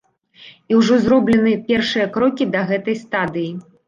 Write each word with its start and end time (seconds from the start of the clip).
І 0.71 0.77
ўжо 0.77 0.95
зроблены 1.03 1.53
першыя 1.67 2.07
крокі 2.15 2.47
да 2.57 2.63
гэтай 2.73 2.97
стадыі. 3.03 3.53